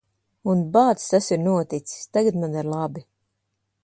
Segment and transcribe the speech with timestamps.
[0.53, 2.09] Un, bāc, tas ir noticis.
[2.19, 3.05] Tagad man ir labi.